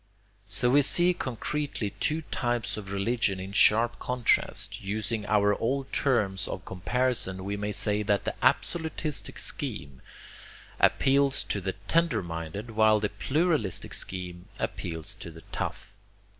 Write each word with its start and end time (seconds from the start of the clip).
So 0.47 0.71
we 0.71 0.81
see 0.81 1.13
concretely 1.13 1.91
two 1.99 2.23
types 2.31 2.75
of 2.75 2.91
religion 2.91 3.39
in 3.39 3.51
sharp 3.51 3.99
contrast. 3.99 4.81
Using 4.83 5.27
our 5.27 5.53
old 5.53 5.93
terms 5.93 6.47
of 6.47 6.65
comparison, 6.65 7.43
we 7.45 7.55
may 7.55 7.71
say 7.71 8.01
that 8.01 8.23
the 8.23 8.33
absolutistic 8.41 9.37
scheme 9.37 10.01
appeals 10.79 11.43
to 11.43 11.61
the 11.61 11.73
tender 11.87 12.23
minded 12.23 12.71
while 12.71 12.99
the 12.99 13.09
pluralistic 13.09 13.93
scheme 13.93 14.47
appeals 14.59 15.13
to 15.19 15.29
the 15.29 15.43
tough. 15.51 15.93